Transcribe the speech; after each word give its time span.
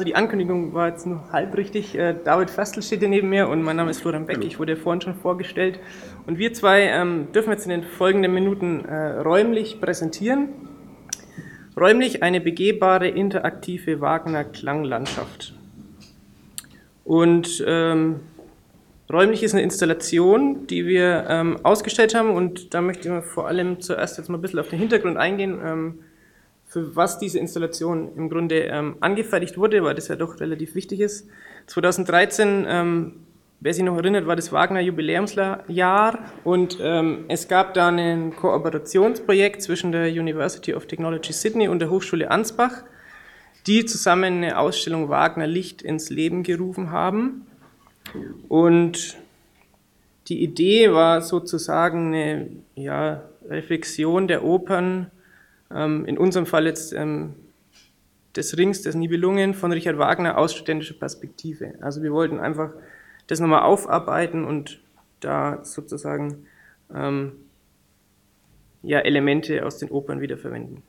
also 0.00 0.06
die 0.06 0.16
Ankündigung 0.16 0.72
war 0.72 0.88
jetzt 0.88 1.06
nur 1.06 1.30
halb 1.30 1.54
richtig. 1.58 1.94
Äh, 1.94 2.14
David 2.24 2.48
Fastel 2.48 2.82
steht 2.82 3.00
hier 3.00 3.08
neben 3.10 3.28
mir 3.28 3.48
und 3.48 3.62
mein 3.62 3.76
Name 3.76 3.90
ist 3.90 4.00
Florian 4.00 4.24
Beck. 4.24 4.42
Ich 4.46 4.58
wurde 4.58 4.74
vorhin 4.74 5.02
schon 5.02 5.14
vorgestellt. 5.14 5.78
Und 6.26 6.38
wir 6.38 6.54
zwei 6.54 6.84
ähm, 6.84 7.28
dürfen 7.34 7.50
jetzt 7.50 7.64
in 7.66 7.70
den 7.70 7.82
folgenden 7.82 8.32
Minuten 8.32 8.82
äh, 8.86 9.18
räumlich 9.18 9.78
präsentieren. 9.78 10.48
Räumlich 11.78 12.22
eine 12.22 12.40
begehbare, 12.40 13.08
interaktive 13.08 14.00
Wagner 14.00 14.44
Klanglandschaft. 14.44 15.52
Und 17.04 17.62
ähm, 17.66 18.20
räumlich 19.12 19.42
ist 19.42 19.52
eine 19.52 19.62
Installation, 19.62 20.66
die 20.66 20.86
wir 20.86 21.26
ähm, 21.28 21.58
ausgestellt 21.62 22.14
haben. 22.14 22.30
Und 22.30 22.72
da 22.72 22.80
möchte 22.80 23.14
ich 23.14 23.24
vor 23.26 23.48
allem 23.48 23.82
zuerst 23.82 24.16
jetzt 24.16 24.30
mal 24.30 24.38
ein 24.38 24.40
bisschen 24.40 24.60
auf 24.60 24.68
den 24.70 24.78
Hintergrund 24.78 25.18
eingehen. 25.18 25.98
Für 26.70 26.94
was 26.94 27.18
diese 27.18 27.40
Installation 27.40 28.16
im 28.16 28.30
Grunde 28.30 28.60
ähm, 28.60 28.94
angefertigt 29.00 29.58
wurde, 29.58 29.82
weil 29.82 29.96
das 29.96 30.06
ja 30.06 30.14
doch 30.14 30.38
relativ 30.38 30.76
wichtig 30.76 31.00
ist. 31.00 31.26
2013, 31.66 32.64
ähm, 32.68 33.12
wer 33.58 33.74
sich 33.74 33.82
noch 33.82 33.96
erinnert, 33.96 34.28
war 34.28 34.36
das 34.36 34.52
Wagner 34.52 34.78
Jubiläumsjahr 34.78 36.18
und 36.44 36.78
ähm, 36.80 37.24
es 37.26 37.48
gab 37.48 37.74
da 37.74 37.88
ein 37.88 38.36
Kooperationsprojekt 38.36 39.62
zwischen 39.62 39.90
der 39.90 40.12
University 40.12 40.72
of 40.72 40.86
Technology 40.86 41.32
Sydney 41.32 41.66
und 41.66 41.80
der 41.80 41.90
Hochschule 41.90 42.30
Ansbach, 42.30 42.84
die 43.66 43.84
zusammen 43.84 44.44
eine 44.44 44.56
Ausstellung 44.56 45.08
Wagner 45.08 45.48
Licht 45.48 45.82
ins 45.82 46.08
Leben 46.08 46.44
gerufen 46.44 46.92
haben. 46.92 47.48
Und 48.48 49.16
die 50.28 50.40
Idee 50.44 50.92
war 50.92 51.20
sozusagen 51.20 52.14
eine 52.14 52.48
ja, 52.76 53.22
Reflexion 53.48 54.28
der 54.28 54.44
Opern, 54.44 55.10
ähm, 55.74 56.04
in 56.06 56.18
unserem 56.18 56.46
Fall 56.46 56.66
jetzt 56.66 56.92
ähm, 56.92 57.34
des 58.36 58.56
Rings, 58.56 58.82
des 58.82 58.94
Nibelungen 58.94 59.54
von 59.54 59.72
Richard 59.72 59.98
Wagner 59.98 60.38
aus 60.38 60.54
studentischer 60.54 60.94
Perspektive. 60.94 61.74
Also 61.80 62.02
wir 62.02 62.12
wollten 62.12 62.38
einfach 62.38 62.72
das 63.26 63.40
nochmal 63.40 63.62
aufarbeiten 63.62 64.44
und 64.44 64.80
da 65.20 65.64
sozusagen 65.64 66.46
ähm, 66.94 67.32
ja, 68.82 69.00
Elemente 69.00 69.64
aus 69.64 69.78
den 69.78 69.90
Opern 69.90 70.20
wiederverwenden. 70.20 70.82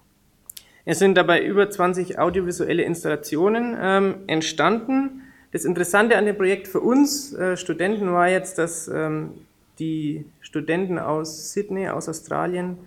Es 0.85 0.99
sind 0.99 1.15
dabei 1.15 1.43
über 1.43 1.69
20 1.69 2.17
audiovisuelle 2.17 2.83
Installationen 2.83 3.77
ähm, 3.79 4.15
entstanden. 4.27 5.21
Das 5.51 5.65
Interessante 5.65 6.17
an 6.17 6.25
dem 6.25 6.35
Projekt 6.35 6.67
für 6.67 6.79
uns 6.79 7.33
äh, 7.33 7.55
Studenten 7.57 8.11
war 8.11 8.29
jetzt, 8.29 8.57
dass 8.57 8.87
ähm, 8.87 9.31
die 9.77 10.25
Studenten 10.41 10.97
aus 10.97 11.53
Sydney, 11.53 11.89
aus 11.89 12.09
Australien, 12.09 12.77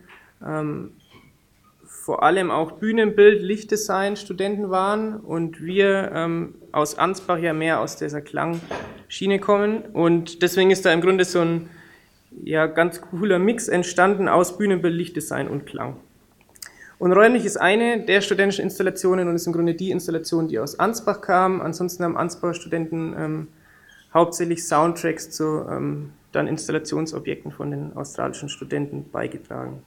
ähm, 0.44 0.92
vor 2.04 2.22
allem 2.22 2.50
auch 2.50 2.72
Bühnenbild, 2.72 3.40
Lichtdesign 3.40 4.16
Studenten 4.16 4.68
waren 4.68 5.16
und 5.20 5.64
wir 5.64 6.12
ähm, 6.12 6.54
aus 6.70 6.98
Ansbach 6.98 7.38
ja 7.38 7.54
mehr 7.54 7.80
aus 7.80 7.96
dieser 7.96 8.20
Klangschiene 8.20 9.38
kommen 9.38 9.80
und 9.94 10.42
deswegen 10.42 10.70
ist 10.70 10.84
da 10.84 10.92
im 10.92 11.00
Grunde 11.00 11.24
so 11.24 11.40
ein 11.40 11.70
ja, 12.42 12.66
ganz 12.66 13.00
cooler 13.00 13.38
Mix 13.38 13.68
entstanden 13.68 14.28
aus 14.28 14.58
Bühnenbild, 14.58 14.94
Lichtdesign 14.94 15.48
und 15.48 15.64
Klang. 15.64 15.96
Und 16.98 17.12
räumlich 17.12 17.46
ist 17.46 17.56
eine 17.56 18.04
der 18.04 18.20
studentischen 18.20 18.64
Installationen 18.64 19.26
und 19.26 19.34
ist 19.34 19.46
im 19.46 19.54
Grunde 19.54 19.72
die 19.72 19.90
Installation, 19.90 20.48
die 20.48 20.58
aus 20.58 20.78
Ansbach 20.78 21.22
kam. 21.22 21.62
Ansonsten 21.62 22.04
haben 22.04 22.18
Ansbacher 22.18 22.52
Studenten 22.52 23.14
ähm, 23.18 23.48
hauptsächlich 24.12 24.66
Soundtracks 24.66 25.30
zu 25.30 25.64
ähm, 25.70 26.10
dann 26.32 26.48
Installationsobjekten 26.48 27.50
von 27.50 27.70
den 27.70 27.96
australischen 27.96 28.50
Studenten 28.50 29.10
beigetragen. 29.10 29.82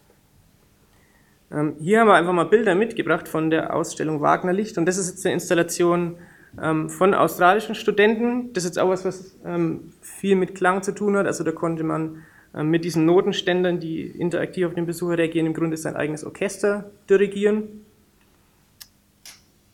Ähm, 1.52 1.76
hier 1.80 2.00
haben 2.00 2.08
wir 2.08 2.16
einfach 2.16 2.34
mal 2.34 2.46
Bilder 2.46 2.76
mitgebracht 2.76 3.28
von 3.28 3.50
der 3.50 3.76
Ausstellung 3.76 4.22
Wagnerlicht 4.22 4.78
und 4.78 4.86
das 4.86 4.98
ist 4.98 5.10
jetzt 5.10 5.26
eine 5.26 5.34
Installation 5.34 6.18
ähm, 6.62 6.90
von 6.90 7.14
australischen 7.14 7.76
Studenten. 7.76 8.54
Das 8.54 8.64
ist 8.64 8.72
jetzt 8.72 8.80
auch 8.80 8.90
was, 8.90 9.06
was 9.06 9.36
ähm, 9.46 9.94
viel 10.02 10.36
mit 10.36 10.56
Klang 10.56 10.84
zu 10.84 10.94
tun 10.94 11.16
hat. 11.16 11.26
Also 11.26 11.44
da 11.44 11.52
konnte 11.52 11.84
man 11.84 12.24
mit 12.54 12.86
diesen 12.86 13.06
Notenständern, 13.06 13.80
die 13.80 14.04
interaktiv 14.04 14.66
auf 14.66 14.74
den 14.74 14.88
Besucher 14.88 15.18
reagieren, 15.18 15.46
im 15.46 15.54
Grunde 15.54 15.78
sein 15.78 15.96
eigenes 15.96 16.24
Orchester 16.24 16.90
dirigieren. 17.08 17.86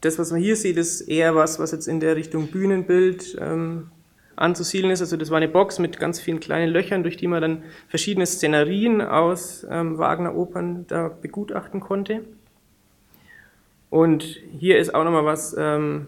Das, 0.01 0.19
was 0.19 0.31
man 0.31 0.41
hier 0.41 0.57
sieht, 0.57 0.75
ist 0.75 1.01
eher 1.01 1.33
was, 1.33 1.59
was 1.59 1.71
jetzt 1.71 1.87
in 1.87 2.01
der 2.01 2.17
Richtung 2.17 2.47
Bühnenbild 2.47 3.37
anzusiedeln 4.35 4.91
ist. 4.91 5.01
Also 5.01 5.17
das 5.17 5.29
war 5.29 5.37
eine 5.37 5.47
Box 5.47 5.79
mit 5.79 5.99
ganz 5.99 6.19
vielen 6.19 6.39
kleinen 6.39 6.71
Löchern, 6.71 7.03
durch 7.03 7.17
die 7.17 7.27
man 7.27 7.41
dann 7.41 7.63
verschiedene 7.87 8.25
Szenarien 8.25 9.01
aus 9.01 9.65
ähm, 9.69 9.97
Wagner-Opern 9.97 10.85
da 10.87 11.09
begutachten 11.09 11.79
konnte. 11.79 12.21
Und 13.89 14.23
hier 14.57 14.79
ist 14.79 14.95
auch 14.95 15.03
nochmal 15.03 15.25
was, 15.25 15.55
ähm, 15.57 16.07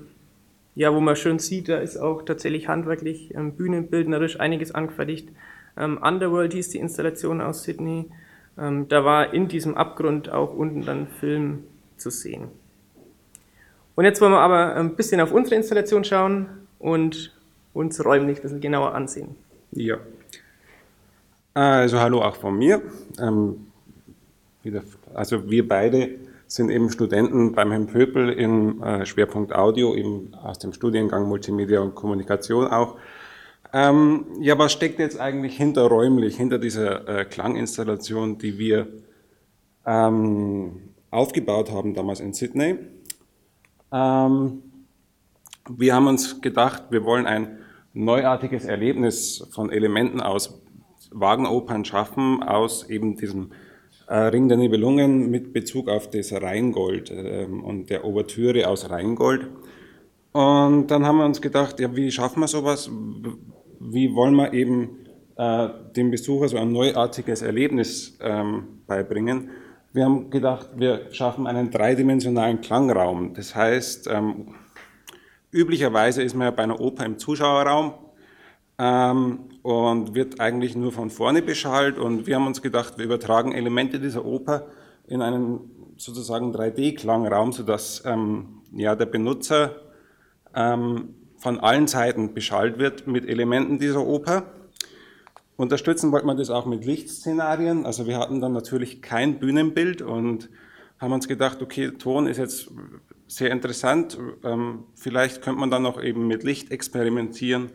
ja, 0.74 0.94
wo 0.94 1.00
man 1.00 1.16
schön 1.16 1.40
sieht, 1.40 1.69
da 1.69 1.78
ist 1.78 1.97
auch 1.97 2.24
tatsächlich 2.24 2.68
handwerklich, 2.68 3.34
ähm, 3.35 3.53
bühnenbildnerisch 3.53 4.40
einiges 4.40 4.74
angefertigt. 4.74 5.30
Ähm, 5.78 6.00
Underworld 6.02 6.53
hieß 6.53 6.69
die 6.69 6.80
Installation 6.80 7.41
aus 7.41 7.64
Sydney. 7.64 8.06
Ähm, 8.58 8.88
da 8.88 9.06
war 9.06 9.34
in 9.34 9.47
diesem 9.47 9.75
Abgrund 9.75 10.30
auch 10.30 10.53
unten 10.53 10.84
dann 10.84 11.08
Film 11.08 11.64
zu 11.97 12.09
sehen. 12.09 12.47
Und 13.96 14.06
jetzt 14.06 14.19
wollen 14.19 14.31
wir 14.31 14.40
aber 14.40 14.75
ein 14.75 14.96
bisschen 14.96 15.22
auf 15.22 15.31
unsere 15.31 15.56
Installation 15.56 16.03
schauen 16.03 16.47
und 16.80 17.34
uns 17.75 18.03
räumlich 18.03 18.40
ein 18.40 18.41
bisschen 18.41 18.62
genauer 18.62 18.96
ansehen. 18.96 19.36
Ja. 19.72 19.97
Also 21.53 22.00
hallo 22.00 22.22
auch 22.22 22.36
von 22.36 22.58
mir. 22.58 22.81
Ähm, 23.19 23.68
also 25.13 25.50
wir 25.50 25.68
beide 25.68 26.09
sind 26.47 26.69
eben 26.69 26.90
Studenten 26.90 27.53
beim 27.53 27.72
Herrn 27.72 27.88
Pöpel 27.88 28.30
im 28.30 28.81
äh, 28.81 29.06
Schwerpunkt 29.06 29.53
Audio, 29.53 29.96
eben 29.96 30.34
aus 30.35 30.59
dem 30.59 30.74
Studiengang 30.74 31.28
Multimedia 31.28 31.80
und 31.81 31.96
Kommunikation 31.96 32.68
auch. 32.68 32.96
Ähm, 33.74 34.25
ja, 34.40 34.58
was 34.58 34.72
steckt 34.72 35.00
jetzt 35.00 35.19
eigentlich 35.19 35.58
hinter 35.58 35.88
räumlich, 35.88 36.38
hinter 36.38 36.59
dieser 36.59 37.08
äh, 37.08 37.25
Klanginstallation, 37.25 38.38
die 38.38 38.58
wir 38.58 38.88
ähm, 39.85 40.94
aufgebaut 41.12 41.72
haben 41.72 41.94
damals 41.94 42.19
in 42.19 42.34
Sydney? 42.34 42.78
Ähm, 43.91 44.62
wir 45.70 45.96
haben 45.96 46.08
uns 46.08 46.42
gedacht, 46.42 46.84
wir 46.90 47.03
wollen 47.03 47.26
ein 47.26 47.59
neuartiges 47.94 48.66
Erlebnis 48.66 49.48
von 49.52 49.72
Elementen 49.72 50.22
aus 50.22 50.62
Wagenopern 51.12 51.86
schaffen, 51.86 52.44
aus 52.44 52.90
eben 52.90 53.16
diesem 53.16 53.52
äh, 54.08 54.16
Ring 54.16 54.48
der 54.48 54.58
Nibelungen 54.58 55.31
mit 55.31 55.53
Bezug 55.53 55.90
auf 55.90 56.09
das 56.09 56.31
Rheingold 56.34 57.09
äh, 57.09 57.46
und 57.46 57.90
der 57.90 58.06
Ouvertüre 58.06 58.68
aus 58.68 58.90
Rheingold. 58.90 59.48
Und 60.34 60.88
dann 60.88 61.06
haben 61.06 61.18
wir 61.18 61.26
uns 61.26 61.42
gedacht, 61.42 61.80
ja, 61.80 61.96
wie 61.96 62.12
schaffen 62.12 62.42
wir 62.42 62.47
sowas? 62.47 62.92
Wie 63.80 64.14
wollen 64.14 64.36
wir 64.36 64.53
eben 64.53 65.06
äh, 65.38 65.70
dem 65.96 66.12
Besucher 66.12 66.50
so 66.50 66.58
ein 66.58 66.74
neuartiges 66.74 67.42
Erlebnis 67.42 68.18
ähm, 68.22 68.82
beibringen? 68.86 69.50
Wir 69.94 70.03
haben 70.03 70.30
gedacht, 70.30 70.72
wir 70.76 71.08
schaffen 71.12 71.47
einen 71.47 71.72
dreidimensionalen 71.72 72.59
Klangraum. 72.59 73.34
Das 73.34 73.56
heißt, 73.56 74.09
ähm, 74.12 74.56
Üblicherweise 75.56 76.22
ist 76.22 76.36
man 76.36 76.48
ja 76.48 76.52
bei 76.52 76.64
einer 76.64 76.82
Oper 76.82 77.06
im 77.06 77.18
Zuschauerraum 77.18 77.94
ähm, 78.78 79.40
und 79.64 80.14
wird 80.14 80.42
eigentlich 80.42 80.76
nur 80.76 80.92
von 80.92 81.10
vorne 81.10 81.42
beschallt. 81.42 81.98
Und 81.98 82.28
wir 82.28 82.36
haben 82.36 82.46
uns 82.46 82.62
gedacht, 82.62 82.98
wir 82.98 83.06
übertragen 83.06 83.54
Elemente 83.54 84.02
dieser 84.02 84.26
Oper 84.26 84.68
in 85.08 85.22
einen 85.22 85.94
sozusagen 85.96 86.54
3D-Klangraum, 86.54 87.54
sodass 87.54 88.04
ähm, 88.06 88.64
ja, 88.74 88.96
der 88.96 89.06
Benutzer 89.06 89.78
ähm, 90.54 91.16
von 91.38 91.62
allen 91.62 91.88
Seiten 91.88 92.34
beschallt 92.34 92.78
wird 92.78 93.08
mit 93.08 93.26
Elementen 93.26 93.80
dieser 93.80 94.06
Oper. 94.06 94.44
Unterstützen 95.56 96.12
wollte 96.12 96.26
man 96.28 96.35
das 96.35 96.50
auch 96.50 96.66
mit 96.66 96.84
Lichtszenarien. 96.84 97.85
Also 97.85 98.08
wir 98.08 98.18
hatten 98.18 98.41
dann 98.41 98.52
natürlich 98.52 99.02
kein 99.02 99.40
Bühnenbild 99.40 100.02
und 100.02 100.50
haben 101.00 101.12
uns 101.12 101.28
gedacht, 101.28 101.62
okay, 101.62 101.92
Ton 101.92 102.28
ist 102.28 102.38
jetzt 102.38 102.72
sehr 103.28 103.52
interessant. 103.52 104.18
Ähm, 104.44 104.86
vielleicht 104.96 105.42
könnte 105.42 105.59
man 105.59 105.72
dann 105.72 105.84
noch 105.84 106.02
eben 106.02 106.28
mit 106.28 106.44
Licht 106.44 106.72
experimentieren, 106.72 107.72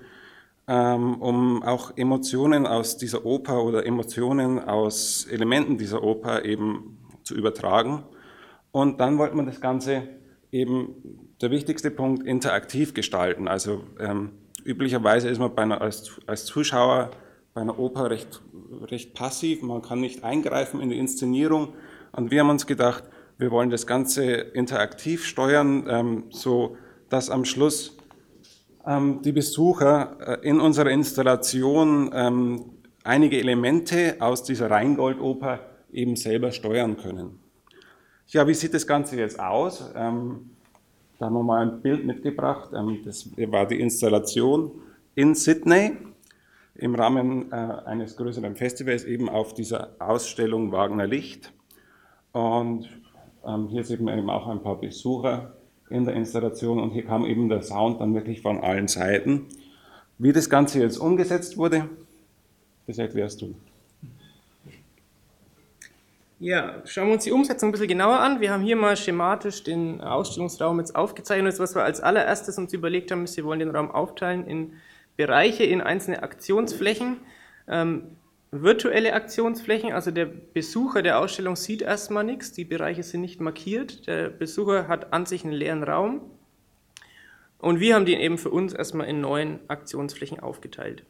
ähm, 0.69 1.21
um 1.21 1.63
auch 1.63 1.97
Emotionen 1.97 2.67
aus 2.67 2.97
dieser 2.97 3.27
Oper 3.27 3.65
oder 3.65 3.85
Emotionen 3.87 4.59
aus 4.59 5.27
Elementen 5.27 5.77
dieser 5.77 6.03
Oper 6.03 6.45
eben 6.45 6.99
zu 7.25 7.35
übertragen. 7.35 8.05
Und 8.73 9.01
dann 9.01 9.19
wollte 9.19 9.37
man 9.37 9.47
das 9.47 9.61
Ganze 9.61 10.03
eben, 10.53 11.29
der 11.41 11.51
wichtigste 11.51 11.91
Punkt, 11.91 12.27
interaktiv 12.27 12.95
gestalten. 12.95 13.49
Also 13.49 13.85
ähm, 13.99 14.31
üblicherweise 14.65 15.29
ist 15.29 15.39
man 15.39 15.57
einer, 15.57 15.81
als, 15.81 16.21
als 16.27 16.45
Zuschauer 16.45 17.11
bei 17.55 17.61
einer 17.61 17.79
Oper 17.79 18.11
recht, 18.11 18.41
recht 18.83 19.15
passiv, 19.15 19.63
man 19.63 19.83
kann 19.83 20.01
nicht 20.01 20.23
eingreifen 20.23 20.81
in 20.81 20.91
die 20.91 20.99
Inszenierung. 20.99 21.75
Und 22.13 22.31
wir 22.31 22.41
haben 22.41 22.51
uns 22.51 22.67
gedacht, 22.67 23.05
wir 23.39 23.51
wollen 23.51 23.71
das 23.71 23.87
Ganze 23.87 24.25
interaktiv 24.33 25.25
steuern, 25.25 25.87
ähm, 25.89 26.25
so 26.31 26.77
dass 27.09 27.31
am 27.31 27.45
Schluss 27.45 27.97
ähm, 28.87 29.21
die 29.23 29.33
Besucher 29.33 30.41
äh, 30.43 30.49
in 30.49 30.61
unserer 30.61 30.91
Installation 30.91 32.11
ähm, 32.13 32.65
einige 33.05 33.39
Elemente 33.39 34.17
aus 34.21 34.43
dieser 34.43 34.71
Rheingoldoper 34.71 35.61
eben 35.93 36.17
selber 36.17 36.53
steuern 36.53 36.97
können. 36.97 37.41
Ja, 38.29 38.47
wie 38.47 38.55
sieht 38.55 38.75
das 38.75 38.87
Ganze 38.87 39.17
jetzt 39.17 39.41
aus? 39.41 39.91
Da 39.93 41.27
haben 41.27 41.35
wir 41.35 41.43
mal 41.43 41.63
ein 41.63 41.83
Bild 41.83 42.07
mitgebracht. 42.07 42.71
Ähm, 42.75 43.01
das 43.05 43.29
war 43.37 43.67
die 43.67 43.81
Installation 43.81 44.73
in 45.15 45.35
Sydney 45.35 45.97
im 46.77 46.95
Rahmen 46.95 47.53
äh, 47.53 47.57
eines 47.57 48.17
größeren 48.17 48.57
Festivals 48.57 49.05
eben 49.05 49.29
auf 49.29 49.53
dieser 49.53 49.91
Ausstellung 49.99 50.73
Wagner 50.73 51.07
Licht. 51.07 51.53
Und 52.33 52.89
ähm, 53.47 53.69
hier 53.69 53.85
sieht 53.85 54.01
man 54.01 54.19
eben 54.19 54.31
auch 54.31 54.47
ein 54.47 54.63
paar 54.63 54.77
Besucher 54.77 55.53
in 55.89 56.05
der 56.05 56.15
Installation 56.15 56.79
und 56.79 56.91
hier 56.91 57.05
kam 57.05 57.27
eben 57.27 57.49
der 57.49 57.63
Sound 57.63 58.01
dann 58.01 58.15
wirklich 58.15 58.43
von 58.43 58.61
allen 58.61 58.87
Seiten. 58.87 59.47
Wie 60.19 60.33
das 60.33 60.49
Ganze 60.49 60.81
jetzt 60.81 60.99
umgesetzt 60.99 61.57
wurde, 61.57 61.89
das 62.87 62.99
erklärst 62.99 63.43
du. 63.43 63.55
Ja, 66.39 66.77
schauen 66.87 67.09
wir 67.09 67.15
uns 67.15 67.25
die 67.25 67.33
Umsetzung 67.33 67.69
ein 67.69 67.73
bisschen 67.73 67.89
genauer 67.89 68.19
an. 68.21 68.41
Wir 68.41 68.51
haben 68.51 68.63
hier 68.63 68.77
mal 68.77 68.97
schematisch 68.97 69.63
den 69.63 70.01
Ausstellungsraum 70.01 70.79
jetzt 70.79 70.97
aufgezeichnet. 70.97 71.59
Was 71.59 71.75
wir 71.75 71.83
als 71.83 72.01
allererstes 72.01 72.57
uns 72.57 72.73
überlegt 72.73 73.11
haben, 73.11 73.25
ist, 73.25 73.37
wir 73.37 73.45
wollen 73.45 73.59
den 73.59 73.69
Raum 73.77 73.91
aufteilen 73.91 74.47
in 74.47 74.73
Bereiche, 75.19 75.65
in 75.65 75.83
einzelne 75.83 76.23
Aktionsflächen. 76.23 77.19
Ähm, 77.69 78.17
virtuelle 78.53 79.13
Aktionsflächen, 79.15 79.93
also 79.93 80.11
der 80.11 80.27
Besucher 80.27 81.03
der 81.03 81.21
Ausstellung 81.21 81.57
sieht 81.57 81.83
erstmal 81.83 82.25
nichts, 82.25 82.53
die 82.53 82.65
Bereiche 82.65 83.03
sind 83.03 83.21
nicht 83.21 83.41
markiert, 83.41 84.07
der 84.07 84.29
Besucher 84.29 84.89
hat 84.89 85.13
an 85.13 85.27
sich 85.27 85.45
einen 85.45 85.53
leeren 85.53 85.85
Raum 85.85 86.23
und 87.59 87.79
wir 87.79 87.95
haben 87.95 88.07
den 88.07 88.21
eben 88.21 88.39
für 88.39 88.51
uns 88.51 88.73
erstmal 88.73 89.09
in 89.09 89.21
neun 89.21 89.61
Aktionsflächen 89.69 90.41
aufgeteilt. 90.41 91.05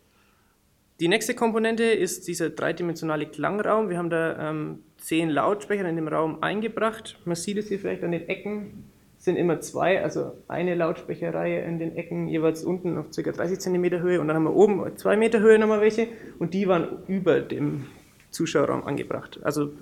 Die 1.01 1.09
nächste 1.09 1.35
Komponente 1.35 1.85
ist 1.85 2.29
dieser 2.29 2.51
dreidimensionale 2.51 3.25
Klangraum. 3.25 3.89
Wir 3.89 3.97
haben 3.97 4.11
da 4.11 4.51
ähm, 4.51 4.81
zehn 4.99 5.31
Lautsprecher 5.31 5.89
in 5.89 5.97
dem 5.97 6.09
Raum 6.09 6.43
eingebracht. 6.43 7.19
Man 7.25 7.37
sieht 7.37 7.57
es 7.57 7.69
hier 7.69 7.79
vielleicht 7.79 8.05
an 8.05 8.13
den 8.13 8.29
Ecken, 8.29 8.90
sind 9.21 9.37
immer 9.37 9.61
zwei, 9.61 10.03
also 10.03 10.33
eine 10.49 10.75
Lautsprecherreihe 10.75 11.61
in 11.61 11.79
den 11.79 11.95
Ecken 11.95 12.27
jeweils 12.27 12.65
unten 12.65 12.97
auf 12.97 13.11
ca. 13.15 13.31
30 13.31 13.61
cm 13.61 14.01
Höhe 14.01 14.19
und 14.19 14.29
dann 14.29 14.37
haben 14.37 14.45
wir 14.45 14.57
oben 14.57 14.97
zwei 14.97 15.15
Meter 15.17 15.41
Höhe 15.41 15.59
nochmal 15.59 15.83
welche 15.83 16.09
und 16.39 16.55
die 16.55 16.67
waren 16.67 17.05
über 17.07 17.41
dem 17.41 17.87
Zuschauerraum 18.31 18.83
angebracht. 18.85 19.39
Also 19.43 19.73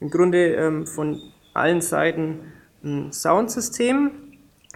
im 0.00 0.10
Grunde 0.10 0.54
ähm, 0.54 0.84
von 0.84 1.20
allen 1.54 1.80
Seiten 1.80 2.40
ein 2.82 3.12
Soundsystem. 3.12 4.10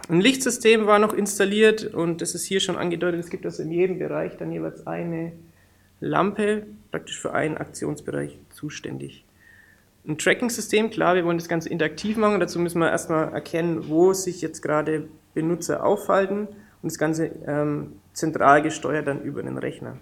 Ein 0.07 0.21
Lichtsystem 0.21 0.85
war 0.85 0.99
noch 0.99 1.13
installiert 1.13 1.93
und 1.93 2.21
das 2.21 2.33
ist 2.33 2.45
hier 2.45 2.61
schon 2.61 2.77
angedeutet. 2.77 3.19
Es 3.19 3.29
gibt 3.29 3.45
also 3.45 3.61
in 3.61 3.71
jedem 3.71 3.99
Bereich 3.99 4.37
dann 4.37 4.53
jeweils 4.53 4.87
eine 4.87 5.33
Lampe, 5.99 6.65
praktisch 6.91 7.19
für 7.19 7.33
einen 7.33 7.57
Aktionsbereich 7.57 8.37
zuständig. 8.51 9.25
Ein 10.05 10.17
Tracking-System, 10.17 10.89
klar, 10.89 11.15
wir 11.15 11.23
wollen 11.23 11.37
das 11.37 11.47
Ganze 11.47 11.69
interaktiv 11.69 12.17
machen. 12.17 12.39
Dazu 12.39 12.59
müssen 12.59 12.79
wir 12.79 12.89
erstmal 12.89 13.31
erkennen, 13.33 13.87
wo 13.87 14.13
sich 14.13 14.41
jetzt 14.41 14.61
gerade 14.61 15.07
Benutzer 15.33 15.85
aufhalten 15.85 16.47
und 16.81 16.91
das 16.91 16.97
Ganze 16.97 17.27
ähm, 17.47 17.93
zentral 18.11 18.61
gesteuert 18.61 19.07
dann 19.07 19.21
über 19.21 19.41
den 19.41 19.57
Rechner. 19.57 19.97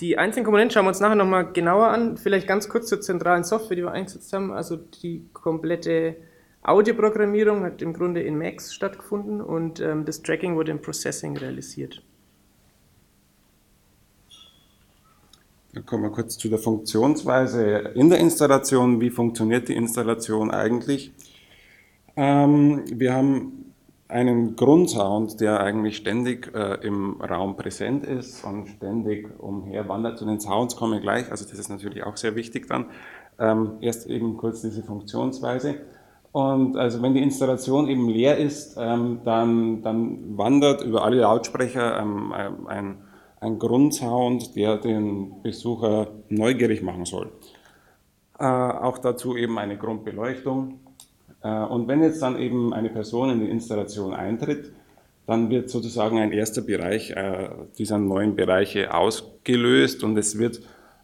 Die 0.00 0.16
einzelnen 0.16 0.44
Komponenten 0.44 0.72
schauen 0.72 0.86
wir 0.86 0.90
uns 0.90 1.00
nachher 1.00 1.14
nochmal 1.14 1.52
genauer 1.52 1.88
an. 1.88 2.16
Vielleicht 2.16 2.48
ganz 2.48 2.70
kurz 2.70 2.88
zur 2.88 3.02
zentralen 3.02 3.44
Software, 3.44 3.76
die 3.76 3.82
wir 3.82 3.92
eingesetzt 3.92 4.32
haben. 4.32 4.50
Also 4.50 4.76
die 4.76 5.28
komplette 5.34 6.16
Audioprogrammierung 6.62 7.64
hat 7.64 7.82
im 7.82 7.92
Grunde 7.92 8.22
in 8.22 8.38
Max 8.38 8.74
stattgefunden 8.74 9.42
und 9.42 9.80
ähm, 9.80 10.06
das 10.06 10.22
Tracking 10.22 10.56
wurde 10.56 10.70
im 10.70 10.80
Processing 10.80 11.36
realisiert. 11.36 12.02
Dann 15.72 15.86
kommen 15.86 16.02
wir 16.02 16.10
kurz 16.10 16.36
zu 16.36 16.48
der 16.48 16.58
Funktionsweise 16.58 17.92
in 17.94 18.10
der 18.10 18.18
Installation. 18.18 19.00
Wie 19.00 19.10
funktioniert 19.10 19.68
die 19.68 19.76
Installation 19.76 20.50
eigentlich? 20.50 21.12
Ähm, 22.16 22.82
wir 22.92 23.14
haben 23.14 23.72
einen 24.08 24.56
Grundsound, 24.56 25.40
der 25.40 25.60
eigentlich 25.60 25.96
ständig 25.96 26.52
äh, 26.54 26.84
im 26.84 27.20
Raum 27.20 27.56
präsent 27.56 28.04
ist 28.04 28.44
und 28.44 28.68
ständig 28.68 29.28
umherwandert. 29.38 30.18
Zu 30.18 30.26
den 30.26 30.40
Sounds 30.40 30.74
kommen 30.74 30.94
wir 30.94 31.00
gleich, 31.00 31.30
also 31.30 31.44
das 31.44 31.58
ist 31.58 31.68
natürlich 31.68 32.02
auch 32.02 32.16
sehr 32.16 32.34
wichtig 32.34 32.66
dann. 32.66 32.86
Ähm, 33.38 33.74
erst 33.80 34.06
eben 34.06 34.36
kurz 34.36 34.62
diese 34.62 34.82
Funktionsweise. 34.82 35.76
Und 36.32 36.76
also 36.76 37.00
wenn 37.02 37.14
die 37.14 37.22
Installation 37.22 37.88
eben 37.88 38.08
leer 38.08 38.38
ist, 38.38 38.76
ähm, 38.78 39.20
dann, 39.24 39.82
dann 39.82 40.36
wandert 40.36 40.82
über 40.82 41.04
alle 41.04 41.20
Lautsprecher 41.20 42.00
ähm, 42.00 42.32
ein 42.66 42.98
ein 43.40 43.58
Grundsound, 43.58 44.54
der 44.54 44.76
den 44.76 45.42
Besucher 45.42 46.08
neugierig 46.28 46.82
machen 46.82 47.06
soll. 47.06 47.30
Äh, 48.38 48.44
auch 48.44 48.98
dazu 48.98 49.36
eben 49.36 49.58
eine 49.58 49.76
Grundbeleuchtung. 49.76 50.80
Äh, 51.42 51.64
und 51.64 51.88
wenn 51.88 52.02
jetzt 52.02 52.22
dann 52.22 52.38
eben 52.38 52.72
eine 52.72 52.90
Person 52.90 53.30
in 53.30 53.40
die 53.40 53.50
Installation 53.50 54.12
eintritt, 54.12 54.72
dann 55.26 55.48
wird 55.48 55.70
sozusagen 55.70 56.18
ein 56.18 56.32
erster 56.32 56.60
Bereich 56.60 57.12
äh, 57.12 57.48
dieser 57.78 57.98
neuen 57.98 58.34
Bereiche 58.34 58.92
ausgelöst 58.92 60.02
und 60.02 60.16
es 60.18 60.38
wird 60.38 60.60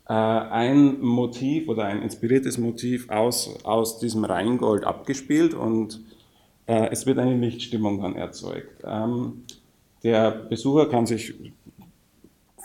äh, 0.08 0.12
ein 0.12 1.00
Motiv 1.00 1.68
oder 1.68 1.84
ein 1.84 2.02
inspiriertes 2.02 2.58
Motiv 2.58 3.08
aus, 3.08 3.56
aus 3.64 3.98
diesem 3.98 4.24
Rheingold 4.24 4.84
abgespielt 4.84 5.54
und 5.54 6.00
äh, 6.66 6.88
es 6.90 7.06
wird 7.06 7.18
eine 7.18 7.36
Lichtstimmung 7.36 8.02
dann 8.02 8.16
erzeugt. 8.16 8.82
Ähm, 8.84 9.44
der 10.02 10.30
Besucher 10.30 10.88
kann 10.88 11.06
sich 11.06 11.34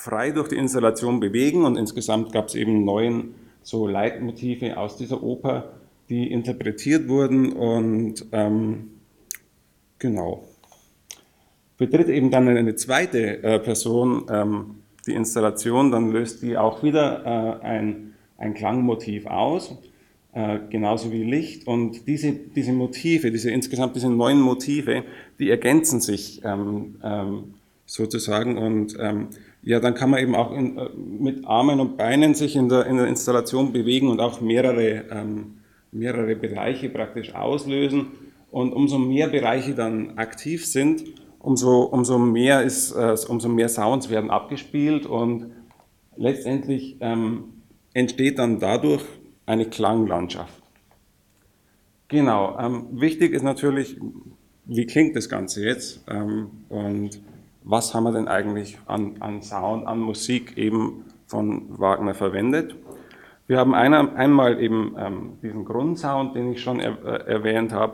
frei 0.02 0.32
durch 0.32 0.50
die 0.50 0.56
Installation 0.56 1.20
bewegen 1.20 1.64
und 1.64 1.78
insgesamt 1.78 2.34
gab 2.34 2.48
es 2.48 2.56
eben 2.56 2.84
neun 2.84 3.36
so 3.62 3.88
Leitmotive 3.88 4.78
aus 4.78 4.98
dieser 4.98 5.22
Oper, 5.22 5.74
die 6.10 6.32
interpretiert 6.32 7.08
wurden 7.08 7.54
und 7.54 8.26
ähm, 8.32 8.90
genau. 10.00 10.44
Betritt 11.78 12.10
eben 12.10 12.32
dann 12.32 12.48
eine 12.48 12.76
zweite 12.76 13.44
äh, 13.44 13.60
Person 13.60 14.26
ähm, 14.30 14.76
die 15.06 15.14
Installation, 15.14 15.92
dann 15.92 16.12
löst 16.12 16.42
die 16.42 16.58
auch 16.58 16.82
wieder 16.82 17.24
äh, 17.26 17.66
ein, 17.66 18.14
ein 18.38 18.56
Klangmotiv 18.56 19.28
aus, 19.28 19.78
äh, 20.34 20.60
genauso 20.70 21.12
wie 21.12 21.24
Licht. 21.24 21.68
Und 21.68 22.08
diese, 22.08 22.32
diese 22.32 22.74
Motive, 22.74 23.32
diese 23.32 23.52
insgesamt 23.52 23.96
diese 23.96 24.10
neun 24.10 24.42
Motive, 24.42 25.04
die 25.40 25.50
ergänzen 25.50 26.02
sich 26.02 26.42
ähm, 26.44 26.96
ähm 27.04 27.54
sozusagen 27.88 28.58
und 28.58 28.96
ähm, 29.02 29.28
ja, 29.64 29.80
dann 29.80 29.94
kann 29.94 30.10
man 30.10 30.20
eben 30.20 30.36
auch 30.36 30.52
in, 30.52 30.78
äh, 30.78 30.90
mit 30.96 31.46
Armen 31.46 31.80
und 31.80 31.98
Beinen 31.98 32.34
sich 32.34 32.56
in 32.56 32.70
der, 32.70 32.86
in 32.88 32.98
der 32.98 33.08
Installation 33.08 33.72
bewegen 33.72 34.10
und 34.10 34.20
auch 34.20 34.42
mehrere, 34.42 35.06
ähm, 35.12 35.58
mehrere 35.92 36.36
Bereiche 36.36 36.90
praktisch 36.90 37.36
auslösen. 37.36 38.08
Und 38.50 38.74
umso 38.74 38.98
mehr 38.98 39.28
Bereiche 39.28 39.74
dann 39.74 40.18
aktiv 40.18 40.66
sind, 40.66 41.04
umso, 41.40 41.84
umso, 41.84 42.18
mehr, 42.18 42.64
ist, 42.64 42.92
äh, 42.92 43.16
umso 43.28 43.50
mehr 43.50 43.70
Sounds 43.70 44.10
werden 44.10 44.30
abgespielt 44.30 45.06
und 45.06 45.52
letztendlich 46.18 46.98
ähm, 47.00 47.46
entsteht 47.94 48.40
dann 48.40 48.60
dadurch 48.60 49.04
eine 49.46 49.66
Klanglandschaft. 49.66 50.62
Genau, 52.08 52.58
ähm, 52.60 52.88
wichtig 52.92 53.32
ist 53.32 53.44
natürlich, 53.44 53.98
wie 54.66 54.86
klingt 54.86 55.16
das 55.16 55.30
Ganze 55.30 55.64
jetzt? 55.64 56.04
Ähm, 56.10 56.50
und 56.68 57.22
was 57.64 57.94
haben 57.94 58.04
wir 58.04 58.12
denn 58.12 58.28
eigentlich 58.28 58.78
an, 58.88 59.16
an 59.20 59.42
Sound, 59.42 59.86
an 59.88 60.00
Musik 60.00 60.58
eben 60.58 61.06
von 61.28 61.80
Wagner 61.80 62.14
verwendet. 62.14 62.76
Wir 63.48 63.58
haben 63.58 63.74
einer, 63.74 64.16
einmal 64.16 64.62
eben 64.62 64.96
ähm, 64.98 65.34
diesen 65.42 65.66
Grundsound, 65.66 66.36
den 66.36 66.54
ich 66.54 66.62
schon 66.62 66.80
er, 66.80 66.98
äh, 67.06 67.32
erwähnt 67.32 67.74
habe. 67.74 67.94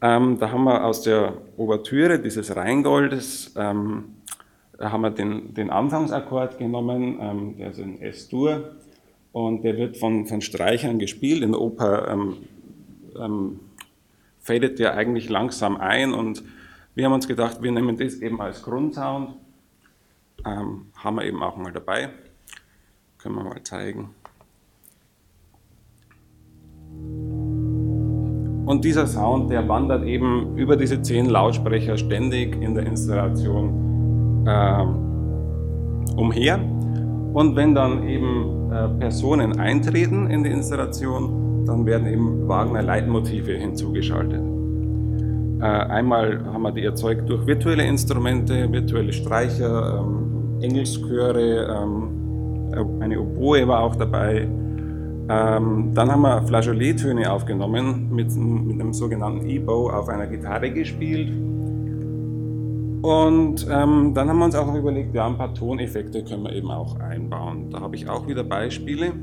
Ähm, 0.00 0.38
da 0.38 0.50
haben 0.50 0.64
wir 0.64 0.84
aus 0.84 1.02
der 1.02 1.34
Ouvertüre 1.56 2.18
dieses 2.18 2.54
Rheingoldes, 2.54 3.54
ähm, 3.56 4.16
haben 4.78 5.00
wir 5.02 5.10
den, 5.10 5.54
den 5.54 5.70
Anfangsakkord 5.70 6.58
genommen, 6.58 7.18
ähm, 7.20 7.56
der 7.56 7.70
ist 7.70 7.78
in 7.78 8.00
S-Dur 8.00 8.74
und 9.32 9.62
der 9.62 9.76
wird 9.76 9.96
von, 9.96 10.26
von 10.26 10.40
Streichern 10.40 10.98
gespielt. 10.98 11.42
In 11.42 11.52
der 11.52 11.60
Oper 11.60 12.08
ähm, 12.08 12.36
ähm, 13.18 13.60
fadet 14.40 14.78
der 14.78 14.94
eigentlich 14.94 15.28
langsam 15.30 15.76
ein 15.76 16.12
und 16.12 16.42
wir 16.94 17.04
haben 17.04 17.12
uns 17.12 17.26
gedacht, 17.26 17.60
wir 17.60 17.72
nehmen 17.72 17.96
das 17.96 18.14
eben 18.16 18.40
als 18.40 18.62
Grundsound, 18.62 19.34
ähm, 20.46 20.86
haben 20.96 21.16
wir 21.16 21.24
eben 21.24 21.42
auch 21.42 21.56
mal 21.56 21.72
dabei. 21.72 22.10
Können 23.18 23.36
wir 23.36 23.44
mal 23.44 23.62
zeigen. 23.62 24.10
Und 28.66 28.84
dieser 28.84 29.06
Sound, 29.06 29.50
der 29.50 29.68
wandert 29.68 30.04
eben 30.04 30.56
über 30.56 30.76
diese 30.76 31.02
zehn 31.02 31.26
Lautsprecher 31.26 31.96
ständig 31.96 32.60
in 32.62 32.74
der 32.74 32.86
Installation 32.86 34.46
äh, 34.46 34.84
umher. 36.16 36.58
Und 37.34 37.56
wenn 37.56 37.74
dann 37.74 38.06
eben 38.08 38.70
äh, 38.70 38.88
Personen 39.00 39.58
eintreten 39.58 40.30
in 40.30 40.44
die 40.44 40.50
Installation, 40.50 41.64
dann 41.66 41.84
werden 41.84 42.06
eben 42.06 42.46
Wagner 42.48 42.82
Leitmotive 42.82 43.52
hinzugeschaltet. 43.52 44.63
Äh, 45.64 45.66
einmal 45.66 46.44
haben 46.52 46.60
wir 46.60 46.72
die 46.72 46.84
erzeugt 46.84 47.26
durch 47.26 47.46
virtuelle 47.46 47.84
Instrumente, 47.86 48.70
virtuelle 48.70 49.14
Streicher, 49.14 49.98
ähm, 49.98 50.60
Engelschöre, 50.60 51.74
ähm, 51.74 53.00
eine 53.00 53.18
Oboe 53.18 53.66
war 53.66 53.80
auch 53.80 53.96
dabei, 53.96 54.46
Ähm, 55.26 55.92
dann 55.94 56.12
haben 56.12 56.20
wir 56.20 56.42
Flageolet-Töne 56.42 57.32
aufgenommen, 57.32 58.10
mit, 58.10 58.36
mit 58.36 58.78
einem 58.78 58.92
sogenannten 58.92 59.46
E-Bow 59.48 59.88
auf 59.90 60.10
einer 60.10 60.26
Gitarre 60.26 60.70
gespielt. 60.70 61.32
Und 63.00 63.66
ähm, 63.70 64.12
dann 64.12 64.28
haben 64.28 64.38
wir 64.38 64.44
uns 64.44 64.54
auch 64.54 64.66
noch 64.66 64.74
überlegt, 64.74 65.14
ja, 65.14 65.26
ein 65.26 65.38
paar 65.38 65.54
Toneffekte 65.54 66.24
können 66.24 66.42
wir 66.42 66.52
eben 66.52 66.70
auch 66.70 67.00
einbauen. 67.00 67.70
Da 67.70 67.80
habe 67.80 67.96
ich 67.96 68.06
auch 68.06 68.28
wieder 68.28 68.44
Beispiele. 68.44 69.14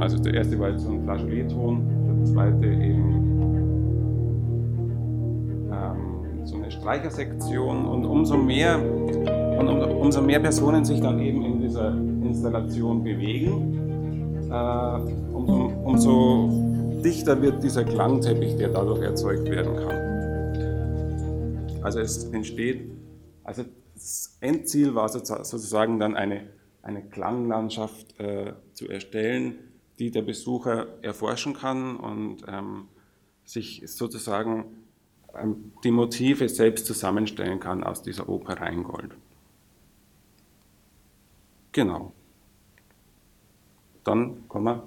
Also 0.00 0.18
der 0.18 0.34
erste 0.34 0.58
war 0.58 0.76
so 0.78 0.90
ein 0.90 1.02
Flageolet-Ton, 1.04 1.88
der 2.18 2.24
zweite 2.24 2.66
eben 2.66 3.28
ähm, 5.72 6.44
so 6.44 6.56
eine 6.56 6.70
Streichersektion 6.70 7.86
und 7.86 8.04
umso 8.04 8.36
mehr 8.36 8.78
und 8.78 9.68
um, 9.68 9.80
umso 9.98 10.22
mehr 10.22 10.40
Personen 10.40 10.84
sich 10.84 11.00
dann 11.00 11.20
eben 11.20 11.44
in 11.44 11.60
dieser 11.60 11.90
Installation 11.92 13.02
bewegen, 13.04 14.50
äh, 14.50 15.00
umso, 15.32 15.72
umso 15.84 16.48
dichter 17.02 17.40
wird 17.40 17.62
dieser 17.62 17.84
Klangteppich, 17.84 18.56
der 18.56 18.70
dadurch 18.70 19.02
erzeugt 19.02 19.48
werden 19.48 19.76
kann. 19.76 20.08
Also 21.82 22.00
es 22.00 22.24
entsteht, 22.32 22.90
also 23.44 23.64
das 23.94 24.36
Endziel 24.40 24.94
war 24.94 25.08
sozusagen 25.08 25.98
dann 25.98 26.16
eine, 26.16 26.48
eine 26.82 27.02
Klanglandschaft 27.02 28.18
äh, 28.20 28.52
zu 28.72 28.88
erstellen, 28.88 29.54
die 29.98 30.10
der 30.10 30.22
Besucher 30.22 30.86
erforschen 31.02 31.54
kann 31.54 31.96
und 31.96 32.44
ähm, 32.46 32.88
sich 33.44 33.82
sozusagen 33.86 34.64
ähm, 35.34 35.72
die 35.84 35.90
Motive 35.90 36.48
selbst 36.48 36.86
zusammenstellen 36.86 37.60
kann 37.60 37.82
aus 37.82 38.02
dieser 38.02 38.28
Oper 38.28 38.60
Rheingold. 38.60 39.14
Genau. 41.72 42.12
Dann 44.04 44.48
kommen 44.48 44.64
wir 44.64 44.82